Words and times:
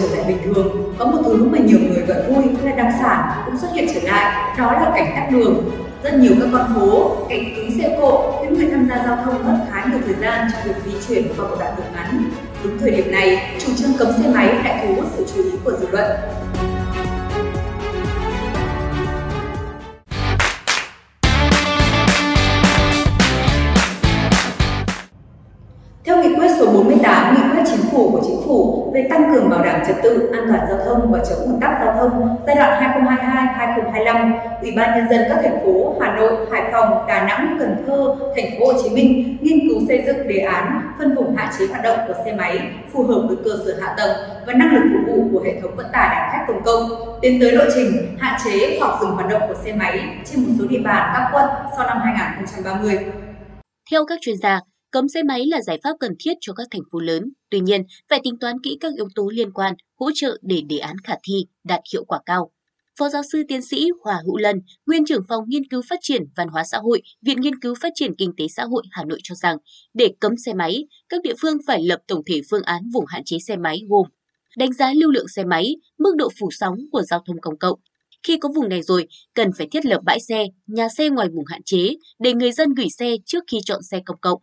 trở 0.00 0.16
lại 0.16 0.24
bình 0.28 0.38
thường, 0.44 0.94
có 0.98 1.04
một 1.06 1.18
thứ 1.24 1.44
mà 1.44 1.58
nhiều 1.58 1.78
người 1.78 2.02
gọi 2.02 2.22
vui 2.22 2.44
là 2.62 2.72
đặc 2.72 2.94
sản 3.00 3.42
cũng 3.46 3.58
xuất 3.58 3.68
hiện 3.74 3.88
trở 3.94 4.00
lại, 4.00 4.54
đó 4.58 4.72
là 4.72 4.92
cảnh 4.94 5.12
tắc 5.14 5.30
đường. 5.30 5.70
Rất 6.02 6.14
nhiều 6.14 6.32
các 6.40 6.48
con 6.52 6.74
phố, 6.74 7.16
cảnh 7.28 7.44
cứng 7.56 7.78
xe 7.78 7.96
cộ 8.00 8.40
khiến 8.40 8.54
người 8.54 8.68
tham 8.70 8.88
gia 8.88 8.96
giao 8.96 9.16
thông 9.24 9.44
mất 9.44 9.58
khá 9.72 9.84
nhiều 9.90 9.98
thời 10.06 10.14
gian 10.20 10.48
trong 10.52 10.62
việc 10.64 10.74
di 10.84 10.92
chuyển 11.08 11.28
qua 11.36 11.48
một 11.48 11.56
đoạn 11.58 11.74
đường 11.76 11.86
ngắn. 11.94 12.30
Đúng 12.64 12.78
thời 12.78 12.90
điểm 12.90 13.10
này, 13.12 13.56
chủ 13.58 13.72
trương 13.76 13.96
cấm 13.98 14.08
xe 14.22 14.28
máy 14.34 14.46
lại 14.46 14.86
thu 14.86 14.94
hút 14.94 15.04
sự 15.16 15.26
chú 15.34 15.42
ý 15.42 15.50
của 15.64 15.72
dư 15.80 15.86
luận. 15.90 16.10
Trật 29.86 29.96
tự 30.02 30.30
an 30.32 30.46
toàn 30.48 30.66
giao 30.68 30.78
thông 30.84 31.12
và 31.12 31.18
chống 31.30 31.38
ùn 31.38 31.60
tắc 31.60 31.70
giao 31.80 31.94
thông 31.98 32.36
giai 32.46 32.56
đoạn 32.56 32.82
2022-2025, 33.94 34.32
Ủy 34.62 34.72
ban 34.76 34.98
nhân 34.98 35.08
dân 35.10 35.20
các 35.28 35.38
thành 35.42 35.58
phố 35.64 35.96
Hà 36.00 36.16
Nội, 36.16 36.46
Hải 36.52 36.62
Phòng, 36.72 37.06
Đà 37.08 37.26
Nẵng, 37.26 37.56
Cần 37.60 37.84
Thơ, 37.86 38.16
thành 38.36 38.50
phố 38.58 38.66
Hồ 38.66 38.72
Chí 38.82 38.90
Minh 38.90 39.36
nghiên 39.40 39.68
cứu 39.68 39.78
xây 39.88 40.02
dựng 40.06 40.28
đề 40.28 40.38
án 40.38 40.92
phân 40.98 41.14
vùng 41.14 41.36
hạn 41.36 41.48
chế 41.58 41.66
hoạt 41.66 41.82
động 41.82 41.98
của 42.08 42.14
xe 42.24 42.32
máy 42.32 42.60
phù 42.92 43.02
hợp 43.02 43.22
với 43.28 43.36
cơ 43.44 43.50
sở 43.66 43.74
hạ 43.80 43.94
tầng 43.96 44.16
và 44.46 44.52
năng 44.52 44.74
lực 44.74 44.82
phục 44.92 45.16
vụ 45.16 45.28
của 45.32 45.44
hệ 45.44 45.60
thống 45.60 45.76
vận 45.76 45.86
tải 45.92 46.08
hành 46.08 46.30
khách 46.32 46.44
công 46.48 46.62
cộng, 46.62 46.82
tiến 47.22 47.40
tới 47.40 47.52
lộ 47.52 47.64
trình 47.74 48.16
hạn 48.18 48.40
chế 48.44 48.78
hoặc 48.80 49.00
dừng 49.00 49.10
hoạt 49.10 49.28
động 49.28 49.42
của 49.48 49.54
xe 49.64 49.72
máy 49.72 50.00
trên 50.24 50.40
một 50.42 50.52
số 50.58 50.64
địa 50.66 50.80
bàn 50.84 51.12
các 51.14 51.28
quận 51.32 51.44
sau 51.76 51.86
năm 51.86 51.98
2030. 52.04 52.98
Theo 53.90 54.04
các 54.08 54.18
chuyên 54.22 54.36
gia, 54.36 54.60
Cấm 54.90 55.08
xe 55.08 55.22
máy 55.22 55.46
là 55.46 55.62
giải 55.62 55.78
pháp 55.84 55.96
cần 56.00 56.12
thiết 56.18 56.34
cho 56.40 56.52
các 56.52 56.66
thành 56.70 56.82
phố 56.92 56.98
lớn, 56.98 57.22
tuy 57.50 57.60
nhiên 57.60 57.82
phải 58.08 58.20
tính 58.24 58.38
toán 58.38 58.56
kỹ 58.62 58.76
các 58.80 58.92
yếu 58.96 59.08
tố 59.14 59.28
liên 59.34 59.52
quan, 59.52 59.74
hỗ 60.00 60.10
trợ 60.14 60.38
để 60.42 60.60
đề 60.68 60.78
án 60.78 60.96
khả 61.04 61.14
thi, 61.22 61.46
đạt 61.64 61.80
hiệu 61.92 62.04
quả 62.04 62.20
cao. 62.26 62.50
Phó 62.98 63.08
giáo 63.08 63.22
sư 63.32 63.42
tiến 63.48 63.62
sĩ 63.62 63.88
Hòa 64.02 64.20
Hữu 64.26 64.36
Lân, 64.36 64.60
nguyên 64.86 65.04
trưởng 65.04 65.22
phòng 65.28 65.44
nghiên 65.46 65.68
cứu 65.68 65.82
phát 65.88 65.98
triển 66.02 66.22
văn 66.36 66.48
hóa 66.48 66.64
xã 66.64 66.78
hội, 66.78 67.02
Viện 67.22 67.40
Nghiên 67.40 67.58
cứu 67.60 67.74
Phát 67.80 67.92
triển 67.94 68.14
Kinh 68.18 68.32
tế 68.36 68.46
xã 68.56 68.64
hội 68.64 68.82
Hà 68.90 69.04
Nội 69.04 69.18
cho 69.22 69.34
rằng, 69.34 69.56
để 69.94 70.08
cấm 70.20 70.32
xe 70.36 70.54
máy, 70.54 70.84
các 71.08 71.22
địa 71.22 71.34
phương 71.40 71.56
phải 71.66 71.82
lập 71.82 72.00
tổng 72.06 72.22
thể 72.26 72.40
phương 72.50 72.62
án 72.62 72.82
vùng 72.94 73.04
hạn 73.08 73.22
chế 73.24 73.36
xe 73.38 73.56
máy 73.56 73.82
gồm 73.88 74.06
đánh 74.56 74.72
giá 74.72 74.92
lưu 74.94 75.10
lượng 75.10 75.28
xe 75.28 75.44
máy, 75.44 75.76
mức 75.98 76.16
độ 76.16 76.28
phủ 76.40 76.48
sóng 76.50 76.76
của 76.92 77.02
giao 77.02 77.22
thông 77.26 77.40
công 77.40 77.58
cộng. 77.58 77.78
Khi 78.22 78.38
có 78.38 78.48
vùng 78.54 78.68
này 78.68 78.82
rồi, 78.82 79.06
cần 79.34 79.50
phải 79.58 79.68
thiết 79.72 79.86
lập 79.86 80.00
bãi 80.04 80.20
xe, 80.20 80.44
nhà 80.66 80.88
xe 80.88 81.08
ngoài 81.08 81.28
vùng 81.28 81.44
hạn 81.46 81.62
chế 81.64 81.88
để 82.18 82.34
người 82.34 82.52
dân 82.52 82.74
gửi 82.74 82.86
xe 82.98 83.16
trước 83.26 83.44
khi 83.50 83.58
chọn 83.64 83.82
xe 83.82 84.00
công 84.06 84.20
cộng 84.20 84.42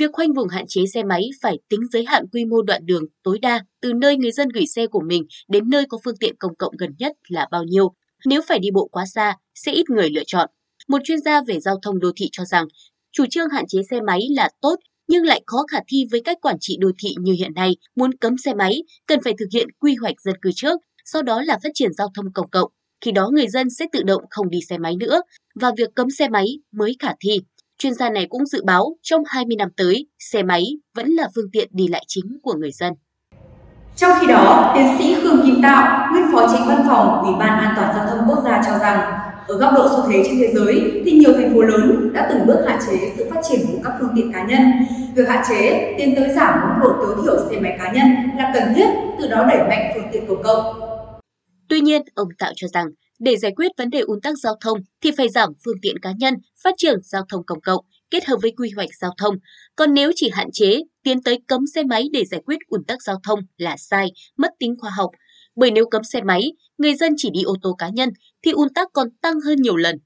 Việc 0.00 0.10
khoanh 0.12 0.32
vùng 0.32 0.48
hạn 0.48 0.64
chế 0.68 0.86
xe 0.94 1.02
máy 1.02 1.22
phải 1.42 1.58
tính 1.68 1.80
giới 1.92 2.04
hạn 2.06 2.24
quy 2.32 2.44
mô 2.44 2.62
đoạn 2.62 2.86
đường 2.86 3.04
tối 3.22 3.38
đa 3.42 3.64
từ 3.80 3.92
nơi 3.92 4.16
người 4.16 4.32
dân 4.32 4.48
gửi 4.48 4.66
xe 4.66 4.86
của 4.86 5.00
mình 5.00 5.26
đến 5.48 5.70
nơi 5.70 5.84
có 5.88 5.98
phương 6.04 6.16
tiện 6.20 6.36
công 6.36 6.56
cộng 6.56 6.76
gần 6.76 6.90
nhất 6.98 7.12
là 7.28 7.46
bao 7.50 7.64
nhiêu. 7.64 7.94
Nếu 8.26 8.40
phải 8.48 8.58
đi 8.58 8.70
bộ 8.70 8.88
quá 8.92 9.04
xa, 9.14 9.36
sẽ 9.54 9.72
ít 9.72 9.90
người 9.90 10.10
lựa 10.10 10.22
chọn. 10.26 10.48
Một 10.88 10.98
chuyên 11.04 11.20
gia 11.20 11.42
về 11.42 11.60
giao 11.60 11.76
thông 11.82 11.98
đô 11.98 12.12
thị 12.16 12.28
cho 12.32 12.44
rằng, 12.44 12.64
chủ 13.12 13.24
trương 13.30 13.48
hạn 13.48 13.64
chế 13.68 13.78
xe 13.90 14.00
máy 14.00 14.20
là 14.36 14.50
tốt 14.60 14.76
nhưng 15.08 15.24
lại 15.24 15.42
khó 15.46 15.58
khả 15.70 15.78
thi 15.88 16.06
với 16.10 16.20
cách 16.24 16.38
quản 16.42 16.56
trị 16.60 16.76
đô 16.80 16.90
thị 16.98 17.14
như 17.20 17.32
hiện 17.32 17.54
nay. 17.54 17.76
Muốn 17.96 18.14
cấm 18.14 18.38
xe 18.38 18.54
máy, 18.54 18.82
cần 19.06 19.20
phải 19.24 19.32
thực 19.38 19.46
hiện 19.52 19.68
quy 19.78 19.94
hoạch 19.94 20.20
dân 20.20 20.34
cư 20.42 20.50
trước, 20.54 20.80
sau 21.04 21.22
đó 21.22 21.42
là 21.42 21.58
phát 21.62 21.70
triển 21.74 21.92
giao 21.92 22.08
thông 22.14 22.32
công 22.32 22.50
cộng. 22.50 22.70
Khi 23.00 23.12
đó 23.12 23.30
người 23.32 23.48
dân 23.48 23.70
sẽ 23.70 23.86
tự 23.92 24.02
động 24.02 24.22
không 24.30 24.50
đi 24.50 24.58
xe 24.68 24.78
máy 24.78 24.96
nữa 24.96 25.20
và 25.54 25.72
việc 25.76 25.88
cấm 25.94 26.10
xe 26.10 26.28
máy 26.28 26.46
mới 26.72 26.96
khả 26.98 27.12
thi. 27.20 27.40
Chuyên 27.80 27.94
gia 27.94 28.10
này 28.10 28.26
cũng 28.30 28.46
dự 28.46 28.62
báo 28.64 28.96
trong 29.02 29.22
20 29.26 29.56
năm 29.56 29.68
tới, 29.76 30.06
xe 30.18 30.42
máy 30.42 30.64
vẫn 30.94 31.08
là 31.08 31.28
phương 31.34 31.50
tiện 31.52 31.68
đi 31.72 31.88
lại 31.88 32.04
chính 32.08 32.38
của 32.42 32.54
người 32.54 32.72
dân. 32.72 32.92
Trong 33.96 34.10
khi 34.20 34.26
đó, 34.26 34.72
tiến 34.74 34.86
sĩ 34.98 35.14
Khương 35.14 35.42
Kim 35.44 35.62
Tạo, 35.62 36.12
nguyên 36.12 36.24
phó 36.32 36.48
tránh 36.52 36.68
văn 36.68 36.84
phòng 36.88 37.22
Ủy 37.24 37.32
ban 37.38 37.58
An 37.58 37.72
toàn 37.76 37.96
giao 37.96 38.06
thông 38.06 38.28
quốc 38.28 38.44
gia 38.44 38.62
cho 38.66 38.78
rằng, 38.78 39.18
ở 39.48 39.58
góc 39.58 39.72
độ 39.74 39.88
xu 39.88 40.12
thế 40.12 40.22
trên 40.26 40.38
thế 40.38 40.52
giới 40.54 41.02
thì 41.04 41.12
nhiều 41.12 41.32
thành 41.32 41.54
phố 41.54 41.60
lớn 41.60 42.12
đã 42.12 42.28
từng 42.30 42.46
bước 42.46 42.64
hạn 42.66 42.78
chế 42.86 43.12
sự 43.16 43.30
phát 43.30 43.40
triển 43.50 43.60
của 43.72 43.78
các 43.84 43.92
phương 44.00 44.12
tiện 44.16 44.32
cá 44.32 44.46
nhân. 44.46 44.60
Việc 45.14 45.28
hạn 45.28 45.44
chế 45.48 45.94
tiến 45.98 46.16
tới 46.16 46.28
giảm 46.36 46.60
mức 46.60 46.76
độ 46.82 46.92
tối 47.00 47.16
thiểu 47.24 47.50
xe 47.50 47.60
máy 47.60 47.76
cá 47.78 47.92
nhân 47.92 48.06
là 48.36 48.50
cần 48.54 48.74
thiết, 48.74 48.88
từ 49.18 49.28
đó 49.28 49.44
đẩy 49.48 49.68
mạnh 49.68 49.92
phương 49.94 50.08
tiện 50.12 50.26
công 50.28 50.42
cộng. 50.42 50.80
Tuy 51.68 51.80
nhiên, 51.80 52.02
ông 52.14 52.28
Tạo 52.38 52.52
cho 52.56 52.68
rằng 52.68 52.86
để 53.20 53.36
giải 53.36 53.52
quyết 53.56 53.70
vấn 53.78 53.90
đề 53.90 54.00
ùn 54.00 54.20
tắc 54.20 54.38
giao 54.38 54.56
thông 54.60 54.78
thì 55.00 55.10
phải 55.16 55.28
giảm 55.28 55.52
phương 55.64 55.80
tiện 55.82 55.98
cá 55.98 56.12
nhân, 56.18 56.34
phát 56.64 56.74
triển 56.76 56.98
giao 57.02 57.22
thông 57.28 57.46
công 57.46 57.60
cộng 57.60 57.84
kết 58.10 58.24
hợp 58.24 58.36
với 58.42 58.52
quy 58.56 58.70
hoạch 58.76 58.88
giao 59.00 59.10
thông. 59.18 59.34
Còn 59.76 59.94
nếu 59.94 60.12
chỉ 60.16 60.30
hạn 60.32 60.48
chế, 60.52 60.80
tiến 61.02 61.22
tới 61.22 61.38
cấm 61.46 61.66
xe 61.74 61.82
máy 61.82 62.08
để 62.12 62.24
giải 62.24 62.40
quyết 62.46 62.58
ùn 62.68 62.84
tắc 62.84 63.02
giao 63.02 63.20
thông 63.24 63.40
là 63.56 63.76
sai, 63.76 64.12
mất 64.36 64.50
tính 64.58 64.74
khoa 64.78 64.90
học. 64.90 65.10
Bởi 65.56 65.70
nếu 65.70 65.86
cấm 65.90 66.04
xe 66.04 66.22
máy, 66.22 66.52
người 66.78 66.94
dân 66.94 67.14
chỉ 67.16 67.30
đi 67.30 67.42
ô 67.42 67.56
tô 67.62 67.74
cá 67.78 67.88
nhân 67.88 68.08
thì 68.42 68.50
ùn 68.50 68.68
tắc 68.74 68.88
còn 68.92 69.08
tăng 69.22 69.40
hơn 69.40 69.62
nhiều 69.62 69.76
lần. 69.76 69.96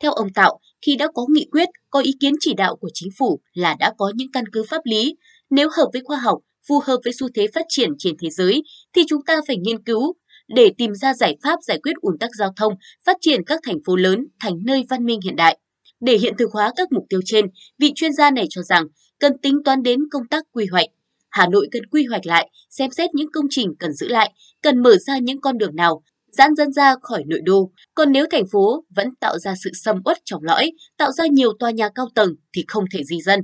Theo 0.00 0.12
ông 0.12 0.32
Tạo, 0.32 0.60
khi 0.86 0.96
đã 0.96 1.08
có 1.14 1.26
nghị 1.30 1.46
quyết, 1.50 1.68
có 1.90 2.00
ý 2.00 2.12
kiến 2.20 2.34
chỉ 2.40 2.54
đạo 2.54 2.76
của 2.76 2.90
chính 2.94 3.08
phủ 3.18 3.40
là 3.54 3.76
đã 3.78 3.92
có 3.98 4.12
những 4.16 4.32
căn 4.32 4.44
cứ 4.52 4.64
pháp 4.68 4.80
lý. 4.84 5.16
Nếu 5.50 5.68
hợp 5.76 5.88
với 5.92 6.02
khoa 6.04 6.18
học, 6.18 6.38
phù 6.68 6.80
hợp 6.84 6.96
với 7.04 7.12
xu 7.12 7.28
thế 7.34 7.46
phát 7.54 7.66
triển 7.68 7.90
trên 7.98 8.14
thế 8.22 8.30
giới, 8.30 8.62
thì 8.94 9.02
chúng 9.08 9.24
ta 9.24 9.40
phải 9.46 9.56
nghiên 9.56 9.82
cứu, 9.82 10.14
để 10.48 10.70
tìm 10.78 10.94
ra 10.94 11.14
giải 11.14 11.36
pháp 11.42 11.58
giải 11.62 11.78
quyết 11.82 11.92
ùn 12.00 12.18
tắc 12.18 12.30
giao 12.38 12.52
thông, 12.56 12.74
phát 13.06 13.16
triển 13.20 13.44
các 13.46 13.60
thành 13.62 13.78
phố 13.86 13.96
lớn 13.96 14.26
thành 14.40 14.52
nơi 14.64 14.84
văn 14.90 15.04
minh 15.04 15.20
hiện 15.24 15.36
đại. 15.36 15.58
Để 16.00 16.18
hiện 16.18 16.34
thực 16.38 16.52
hóa 16.52 16.72
các 16.76 16.92
mục 16.92 17.04
tiêu 17.08 17.20
trên, 17.24 17.46
vị 17.78 17.92
chuyên 17.94 18.12
gia 18.12 18.30
này 18.30 18.46
cho 18.50 18.62
rằng 18.62 18.84
cần 19.20 19.38
tính 19.42 19.54
toán 19.64 19.82
đến 19.82 20.00
công 20.10 20.28
tác 20.30 20.44
quy 20.52 20.66
hoạch. 20.66 20.86
Hà 21.30 21.48
Nội 21.48 21.68
cần 21.72 21.86
quy 21.86 22.04
hoạch 22.04 22.26
lại, 22.26 22.50
xem 22.70 22.90
xét 22.90 23.10
những 23.14 23.32
công 23.32 23.46
trình 23.50 23.74
cần 23.78 23.92
giữ 23.92 24.08
lại, 24.08 24.32
cần 24.62 24.82
mở 24.82 24.96
ra 24.96 25.18
những 25.18 25.40
con 25.40 25.58
đường 25.58 25.76
nào, 25.76 26.02
giãn 26.32 26.54
dân 26.54 26.72
ra 26.72 26.94
khỏi 27.02 27.22
nội 27.26 27.40
đô. 27.44 27.70
Còn 27.94 28.12
nếu 28.12 28.26
thành 28.30 28.44
phố 28.52 28.84
vẫn 28.96 29.14
tạo 29.20 29.38
ra 29.38 29.54
sự 29.64 29.70
xâm 29.74 29.96
uất 30.04 30.18
trong 30.24 30.42
lõi, 30.42 30.72
tạo 30.96 31.12
ra 31.12 31.26
nhiều 31.26 31.52
tòa 31.58 31.70
nhà 31.70 31.88
cao 31.94 32.08
tầng 32.14 32.34
thì 32.52 32.64
không 32.68 32.84
thể 32.94 33.04
di 33.04 33.20
dân. 33.20 33.40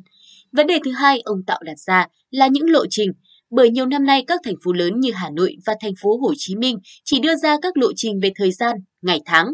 Vấn 0.52 0.66
đề 0.66 0.78
thứ 0.84 0.90
hai 0.90 1.20
ông 1.20 1.44
Tạo 1.46 1.60
đặt 1.64 1.78
ra 1.86 2.06
là 2.30 2.46
những 2.46 2.70
lộ 2.70 2.84
trình, 2.90 3.10
bởi 3.56 3.70
nhiều 3.70 3.86
năm 3.86 4.04
nay 4.04 4.24
các 4.26 4.40
thành 4.44 4.54
phố 4.64 4.72
lớn 4.72 5.00
như 5.00 5.10
Hà 5.14 5.30
Nội 5.30 5.56
và 5.66 5.74
thành 5.80 5.92
phố 6.02 6.18
Hồ 6.22 6.32
Chí 6.36 6.56
Minh 6.56 6.78
chỉ 7.04 7.20
đưa 7.20 7.36
ra 7.36 7.56
các 7.62 7.76
lộ 7.76 7.92
trình 7.96 8.20
về 8.22 8.32
thời 8.36 8.52
gian, 8.52 8.76
ngày 9.02 9.20
tháng. 9.24 9.46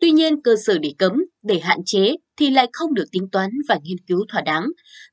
Tuy 0.00 0.10
nhiên, 0.10 0.42
cơ 0.42 0.56
sở 0.66 0.78
để 0.78 0.92
cấm, 0.98 1.12
để 1.42 1.58
hạn 1.58 1.78
chế 1.86 2.14
thì 2.36 2.50
lại 2.50 2.68
không 2.72 2.94
được 2.94 3.04
tính 3.12 3.28
toán 3.32 3.50
và 3.68 3.78
nghiên 3.82 3.98
cứu 4.06 4.24
thỏa 4.32 4.40
đáng. 4.40 4.64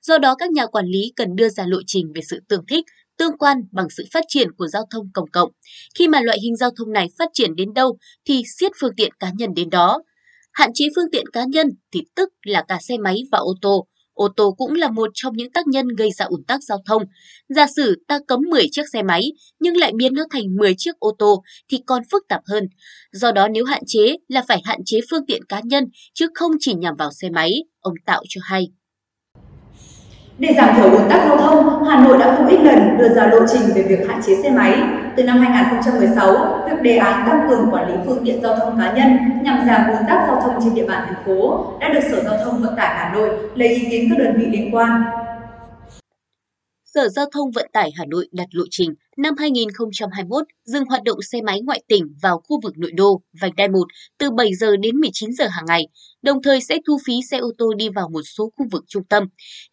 Do 0.02 0.18
đó, 0.18 0.36
các 0.36 0.52
nhà 0.52 0.66
quản 0.66 0.86
lý 0.86 1.12
cần 1.16 1.36
đưa 1.36 1.50
ra 1.50 1.66
lộ 1.68 1.78
trình 1.88 2.06
về 2.16 2.22
sự 2.30 2.40
tương 2.50 2.66
thích, 2.66 2.86
tương 3.18 3.38
quan 3.38 3.58
bằng 3.72 3.88
sự 3.90 4.06
phát 4.13 4.24
triển 4.28 4.52
của 4.52 4.68
giao 4.68 4.84
thông 4.92 5.09
công 5.13 5.30
cộng. 5.31 5.52
Khi 5.96 6.07
mà 6.07 6.22
loại 6.22 6.38
hình 6.44 6.56
giao 6.56 6.69
thông 6.78 6.92
này 6.92 7.07
phát 7.19 7.30
triển 7.34 7.56
đến 7.56 7.74
đâu 7.74 7.97
thì 8.25 8.44
siết 8.59 8.72
phương 8.81 8.96
tiện 8.97 9.12
cá 9.19 9.31
nhân 9.38 9.50
đến 9.56 9.69
đó. 9.69 10.02
Hạn 10.52 10.69
chế 10.74 10.86
phương 10.96 11.12
tiện 11.12 11.25
cá 11.34 11.44
nhân 11.44 11.68
thì 11.94 12.02
tức 12.16 12.30
là 12.46 12.66
cả 12.68 12.78
xe 12.81 12.97
máy 12.97 13.18
và 13.31 13.38
ô 13.38 13.53
tô, 13.62 13.88
Ô 14.16 14.28
tô 14.36 14.56
cũng 14.58 14.74
là 14.74 14.92
một 14.92 15.09
trong 15.14 15.34
những 15.38 15.52
tác 15.52 15.68
nhân 15.68 15.88
gây 15.88 16.12
ra 16.12 16.26
ủn 16.26 16.44
tắc 16.44 16.64
giao 16.64 16.81
thông. 16.86 17.03
Giả 17.50 17.68
sử 17.76 18.03
ta 18.08 18.20
cấm 18.28 18.40
10 18.50 18.68
chiếc 18.72 18.84
xe 18.94 19.03
máy 19.03 19.22
nhưng 19.59 19.78
lại 19.78 19.92
biến 19.96 20.14
nó 20.14 20.24
thành 20.31 20.56
10 20.58 20.76
chiếc 20.78 21.00
ô 21.00 21.16
tô 21.20 21.44
thì 21.72 21.78
còn 21.88 22.02
phức 22.12 22.24
tạp 22.30 22.42
hơn. 22.48 22.68
Do 23.12 23.31
đó 23.31 23.48
nếu 23.48 23.66
hạn 23.66 23.81
chế 23.88 24.16
là 24.28 24.44
phải 24.48 24.62
hạn 24.66 24.80
chế 24.86 25.00
phương 25.09 25.25
tiện 25.28 25.44
cá 25.50 25.62
nhân 25.64 25.84
chứ 26.14 26.28
không 26.34 26.52
chỉ 26.59 26.74
nhằm 26.74 26.96
vào 26.96 27.09
xe 27.12 27.30
máy, 27.30 27.52
ông 27.80 27.94
Tạo 28.06 28.24
cho 28.30 28.42
hay. 28.44 28.68
Để 30.40 30.53
giảm 30.57 30.75
thiểu 30.75 30.91
ùn 30.91 31.09
tắc 31.09 31.22
giao 31.28 31.38
thông, 31.38 31.84
Hà 31.85 32.03
Nội 32.03 32.18
đã 32.18 32.35
không 32.35 32.47
ít 32.47 32.57
lần 32.57 32.97
đưa 32.97 33.09
ra 33.09 33.28
lộ 33.28 33.40
trình 33.47 33.62
về 33.75 33.81
việc 33.81 34.07
hạn 34.07 34.22
chế 34.25 34.35
xe 34.44 34.50
máy. 34.50 34.73
Từ 35.16 35.23
năm 35.23 35.38
2016, 35.40 36.35
việc 36.69 36.81
đề 36.81 36.97
án 36.97 37.28
tăng 37.28 37.50
cường 37.50 37.69
quản 37.72 37.88
lý 37.88 37.94
phương 38.06 38.25
tiện 38.25 38.41
giao 38.41 38.56
thông 38.56 38.79
cá 38.79 38.91
nhân 38.91 39.18
nhằm 39.41 39.68
giảm 39.68 39.88
ùn 39.88 40.07
tắc 40.07 40.28
giao 40.28 40.41
thông 40.41 40.63
trên 40.63 40.75
địa 40.75 40.88
bàn 40.88 41.01
thành 41.06 41.24
phố 41.25 41.66
đã 41.79 41.90
được 41.90 42.00
Sở 42.12 42.24
Giao 42.24 42.38
thông 42.45 42.62
Vận 42.62 42.75
tải 42.75 42.95
Hà 42.97 43.12
Nội 43.13 43.29
lấy 43.56 43.68
ý 43.68 43.88
kiến 43.90 44.09
các 44.09 44.24
đơn 44.24 44.33
vị 44.38 44.45
liên 44.45 44.75
quan. 44.75 45.04
Sở 46.95 47.09
Giao 47.09 47.25
thông 47.31 47.51
Vận 47.51 47.69
tải 47.74 47.92
Hà 47.95 48.06
Nội 48.06 48.27
đặt 48.31 48.47
lộ 48.51 48.63
trình 48.71 48.89
năm 49.18 49.33
2021 49.38 50.44
dừng 50.65 50.86
hoạt 50.86 51.03
động 51.03 51.21
xe 51.21 51.42
máy 51.42 51.62
ngoại 51.62 51.83
tỉnh 51.88 52.03
vào 52.21 52.42
khu 52.44 52.59
vực 52.63 52.77
nội 52.77 52.92
đô, 52.92 53.21
vành 53.42 53.56
đai 53.57 53.68
1 53.68 53.80
từ 54.18 54.31
7 54.31 54.53
giờ 54.53 54.77
đến 54.77 54.95
19 54.95 55.30
giờ 55.31 55.47
hàng 55.47 55.65
ngày, 55.68 55.88
đồng 56.21 56.42
thời 56.42 56.62
sẽ 56.62 56.77
thu 56.88 56.97
phí 57.06 57.13
xe 57.31 57.38
ô 57.38 57.51
tô 57.57 57.74
đi 57.74 57.89
vào 57.89 58.09
một 58.09 58.21
số 58.38 58.51
khu 58.57 58.65
vực 58.71 58.83
trung 58.88 59.03
tâm. 59.09 59.24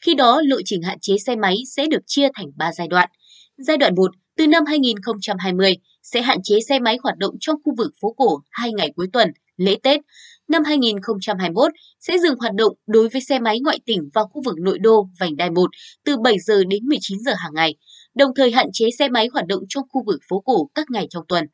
Khi 0.05 0.15
đó, 0.15 0.43
lộ 0.45 0.57
trình 0.65 0.83
hạn 0.83 0.99
chế 1.01 1.19
xe 1.27 1.37
máy 1.37 1.57
sẽ 1.77 1.87
được 1.87 2.01
chia 2.07 2.29
thành 2.35 2.47
3 2.57 2.73
giai 2.73 2.89
đoạn. 2.89 3.09
Giai 3.57 3.77
đoạn 3.77 3.95
1 3.95 4.11
từ 4.37 4.47
năm 4.47 4.65
2020 4.67 5.77
sẽ 6.03 6.23
hạn 6.23 6.39
chế 6.43 6.61
xe 6.69 6.79
máy 6.79 6.99
hoạt 7.03 7.19
động 7.19 7.35
trong 7.41 7.57
khu 7.65 7.75
vực 7.79 7.93
phố 8.01 8.15
cổ 8.17 8.41
hai 8.51 8.73
ngày 8.73 8.93
cuối 8.97 9.07
tuần, 9.13 9.29
lễ 9.65 9.77
Tết. 9.83 10.01
Năm 10.49 10.65
2021 10.65 11.73
sẽ 12.01 12.19
dừng 12.19 12.39
hoạt 12.39 12.55
động 12.55 12.73
đối 12.87 13.09
với 13.09 13.21
xe 13.21 13.39
máy 13.39 13.61
ngoại 13.61 13.79
tỉnh 13.87 14.11
vào 14.15 14.27
khu 14.27 14.43
vực 14.45 14.55
nội 14.59 14.79
đô 14.79 15.09
vành 15.21 15.37
đai 15.37 15.51
1 15.51 15.71
từ 16.05 16.17
7 16.17 16.39
giờ 16.39 16.65
đến 16.65 16.89
19 16.89 17.19
giờ 17.19 17.33
hàng 17.35 17.55
ngày, 17.55 17.77
đồng 18.15 18.31
thời 18.37 18.51
hạn 18.51 18.67
chế 18.73 18.87
xe 18.99 19.09
máy 19.09 19.29
hoạt 19.33 19.47
động 19.47 19.63
trong 19.69 19.85
khu 19.89 20.03
vực 20.07 20.21
phố 20.29 20.41
cổ 20.41 20.69
các 20.75 20.87
ngày 20.91 21.07
trong 21.11 21.25
tuần. 21.29 21.45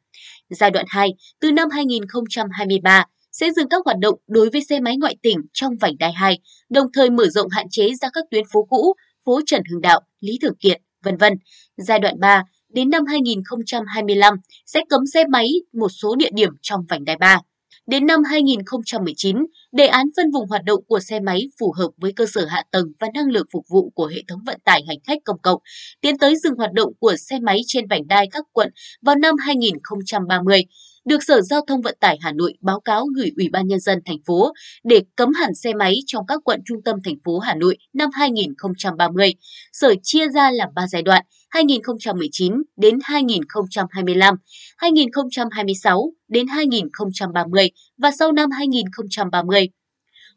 Giai 0.51 0.71
đoạn 0.71 0.87
2 0.89 1.11
từ 1.41 1.53
năm 1.53 1.69
2023 1.71 3.05
sẽ 3.33 3.53
dừng 3.57 3.69
các 3.69 3.85
hoạt 3.85 3.99
động 3.99 4.19
đối 4.27 4.51
với 4.51 4.61
xe 4.69 4.81
máy 4.81 4.97
ngoại 4.97 5.17
tỉnh 5.23 5.39
trong 5.53 5.73
vành 5.81 5.99
đai 5.99 6.13
2, 6.13 6.39
đồng 6.71 6.87
thời 6.93 7.11
mở 7.11 7.27
rộng 7.29 7.49
hạn 7.49 7.67
chế 7.71 7.89
ra 8.01 8.09
các 8.13 8.25
tuyến 8.31 8.45
phố 8.53 8.67
cũ, 8.71 8.95
phố 9.25 9.41
Trần 9.47 9.63
Hưng 9.71 9.81
Đạo, 9.81 10.01
Lý 10.21 10.39
Thường 10.43 10.57
Kiệt, 10.61 10.77
vân 11.05 11.17
vân. 11.17 11.33
Giai 11.77 11.99
đoạn 11.99 12.21
3 12.21 12.43
đến 12.69 12.91
năm 12.91 13.07
2025 13.07 14.35
sẽ 14.67 14.81
cấm 14.89 15.07
xe 15.07 15.25
máy 15.27 15.49
một 15.73 15.89
số 15.89 16.17
địa 16.17 16.31
điểm 16.33 16.51
trong 16.63 16.81
vành 16.89 17.05
đai 17.05 17.17
3. 17.17 17.41
Đến 17.89 18.07
năm 18.07 18.21
2019, 18.31 19.37
đề 19.73 19.87
án 19.87 20.07
phân 20.17 20.31
vùng 20.31 20.49
hoạt 20.49 20.65
động 20.65 20.81
của 20.89 21.01
xe 21.01 21.21
máy 21.21 21.49
phù 21.61 21.73
hợp 21.79 21.89
với 21.97 22.13
cơ 22.13 22.27
sở 22.27 22.47
hạ 22.47 22.63
tầng 22.71 22.87
và 23.01 23.09
năng 23.15 23.31
lực 23.31 23.47
phục 23.53 23.65
vụ 23.69 23.91
của 23.95 24.07
hệ 24.07 24.23
thống 24.29 24.41
vận 24.47 24.61
tải 24.65 24.83
hành 24.89 24.99
khách 25.07 25.19
công 25.25 25.39
cộng, 25.43 25.61
tiến 26.01 26.19
tới 26.19 26.37
dừng 26.37 26.55
hoạt 26.55 26.73
động 26.73 26.93
của 27.01 27.17
xe 27.17 27.39
máy 27.39 27.61
trên 27.67 27.87
vành 27.91 28.07
đai 28.07 28.29
các 28.31 28.45
quận 28.53 28.69
vào 29.03 29.17
năm 29.17 29.35
2030 29.47 30.63
được 31.09 31.25
Sở 31.25 31.41
Giao 31.41 31.61
thông 31.67 31.81
Vận 31.81 31.97
tải 32.01 32.19
Hà 32.21 32.33
Nội 32.33 32.55
báo 32.61 32.81
cáo 32.81 33.07
gửi 33.17 33.31
Ủy 33.37 33.49
ban 33.53 33.67
Nhân 33.67 33.81
dân 33.81 33.99
thành 34.05 34.17
phố 34.27 34.53
để 34.85 35.03
cấm 35.17 35.33
hẳn 35.33 35.55
xe 35.55 35.75
máy 35.75 35.95
trong 36.07 36.27
các 36.27 36.41
quận 36.45 36.61
trung 36.65 36.83
tâm 36.85 36.97
thành 37.05 37.15
phố 37.25 37.39
Hà 37.39 37.55
Nội 37.55 37.79
năm 37.93 38.11
2030. 38.13 39.35
Sở 39.73 39.95
chia 40.03 40.29
ra 40.29 40.51
làm 40.51 40.69
3 40.75 40.87
giai 40.87 41.03
đoạn 41.03 41.25
2019 41.51 42.53
đến 42.77 42.99
2025, 43.05 44.35
2026 44.77 46.13
đến 46.29 46.47
2030 46.47 47.71
và 47.99 48.11
sau 48.19 48.33
năm 48.33 48.51
2030. 48.51 49.69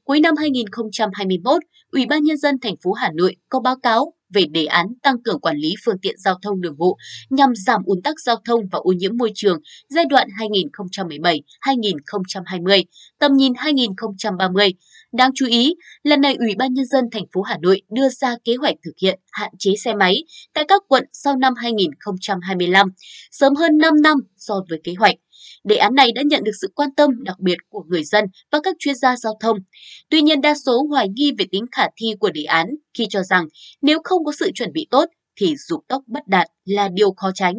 Cuối 0.04 0.20
năm 0.20 0.36
2021, 0.38 1.62
Ủy 1.92 2.06
ban 2.06 2.24
Nhân 2.24 2.38
dân 2.38 2.60
thành 2.60 2.76
phố 2.84 2.92
Hà 2.92 3.12
Nội 3.16 3.36
có 3.50 3.60
báo 3.60 3.76
cáo 3.84 4.14
về 4.34 4.46
đề 4.52 4.66
án 4.66 4.88
tăng 5.04 5.24
cường 5.24 5.40
quản 5.40 5.58
lý 5.58 5.74
phương 5.86 6.00
tiện 6.02 6.16
giao 6.18 6.40
thông 6.42 6.62
đường 6.62 6.78
bộ 6.78 6.98
nhằm 7.30 7.56
giảm 7.56 7.82
ùn 7.86 8.02
tắc 8.02 8.20
giao 8.20 8.36
thông 8.46 8.62
và 8.72 8.80
ô 8.80 8.92
nhiễm 8.92 9.18
môi 9.18 9.32
trường 9.36 9.60
giai 9.90 10.06
đoạn 10.10 10.28
2017-2020, 10.40 12.84
tầm 13.20 13.34
nhìn 13.34 13.54
2030. 13.58 14.74
Đáng 15.12 15.32
chú 15.36 15.46
ý, 15.46 15.76
lần 16.04 16.22
này 16.22 16.36
Ủy 16.40 16.56
ban 16.58 16.74
Nhân 16.74 16.86
dân 16.86 17.06
thành 17.12 17.26
phố 17.34 17.42
Hà 17.42 17.58
Nội 17.62 17.82
đưa 17.90 18.10
ra 18.10 18.36
kế 18.44 18.56
hoạch 18.56 18.76
thực 18.86 18.94
hiện 19.02 19.20
hạn 19.32 19.52
chế 19.60 19.72
xe 19.84 19.94
máy 19.94 20.24
tại 20.54 20.66
các 20.68 20.82
quận 20.88 21.04
sau 21.14 21.38
năm 21.38 21.54
2025, 21.56 22.88
sớm 23.32 23.56
hơn 23.56 23.78
5 23.78 24.02
năm 24.02 24.18
so 24.38 24.56
với 24.70 24.80
kế 24.84 24.94
hoạch. 25.00 25.16
Đề 25.64 25.76
án 25.76 25.96
này 25.96 26.12
đã 26.16 26.22
nhận 26.26 26.44
được 26.44 26.52
sự 26.62 26.72
quan 26.76 26.90
tâm 26.96 27.24
đặc 27.24 27.40
biệt 27.40 27.58
của 27.70 27.84
người 27.88 28.04
dân 28.04 28.26
và 28.52 28.60
các 28.64 28.76
chuyên 28.80 28.96
gia 28.96 29.16
giao 29.16 29.34
thông. 29.42 29.58
Tuy 30.10 30.22
nhiên, 30.22 30.42
đa 30.42 30.54
số 30.66 30.86
hoài 30.90 31.08
nghi 31.10 31.32
về 31.38 31.46
tính 31.52 31.66
khả 31.72 31.88
thi 31.96 32.14
của 32.20 32.30
đề 32.34 32.44
án 32.44 32.68
khi 32.98 33.08
cho 33.10 33.24
rằng 33.24 33.46
nếu 33.82 34.00
không 34.04 34.26
có 34.26 34.32
sự 34.40 34.52
chuẩn 34.56 34.74
bị 34.74 34.88
tốt 34.92 35.06
thì 35.40 35.56
dục 35.70 35.82
tốc 35.88 36.02
bất 36.08 36.28
đạt 36.28 36.48
là 36.66 36.90
điều 36.94 37.12
khó 37.12 37.32
tránh. 37.36 37.54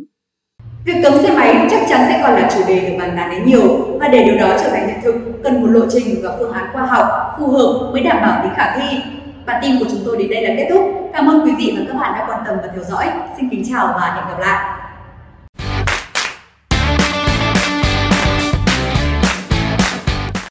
Việc 0.85 0.95
cấm 1.03 1.13
xe 1.23 1.35
máy 1.35 1.67
chắc 1.71 1.87
chắn 1.89 2.01
sẽ 2.09 2.21
còn 2.23 2.33
là 2.33 2.51
chủ 2.55 2.61
đề 2.69 2.81
được 2.81 2.97
bàn 2.99 3.15
tán 3.17 3.31
đến 3.31 3.47
nhiều 3.47 3.99
và 4.01 4.09
để 4.09 4.25
điều 4.25 4.37
đó 4.37 4.57
trở 4.59 4.71
thành 4.71 4.89
hiện 4.89 4.99
thực, 5.03 5.15
cần 5.45 5.63
một 5.63 5.67
lộ 5.67 5.87
trình 5.93 6.21
và 6.23 6.37
phương 6.39 6.53
án 6.53 6.71
khoa 6.73 6.87
học 6.87 7.07
phù 7.39 7.49
hợp 7.49 7.91
mới 7.93 8.03
đảm 8.03 8.23
bảo 8.23 8.43
tính 8.43 8.53
khả 8.57 8.77
thi. 8.77 8.99
Bản 9.47 9.63
tin 9.63 9.79
của 9.79 9.85
chúng 9.91 10.03
tôi 10.05 10.17
đến 10.17 10.31
đây 10.31 10.43
là 10.43 10.55
kết 10.57 10.67
thúc. 10.71 11.11
Cảm 11.13 11.27
ơn 11.27 11.45
quý 11.45 11.53
vị 11.59 11.75
và 11.79 11.85
các 11.89 11.99
bạn 11.99 12.13
đã 12.13 12.27
quan 12.29 12.43
tâm 12.47 12.57
và 12.63 12.69
theo 12.75 12.85
dõi. 12.85 13.07
Xin 13.37 13.51
kính 13.51 13.65
chào 13.71 13.87
và 13.87 14.15
hẹn 14.15 14.25
gặp 14.29 14.39
lại. 14.39 14.82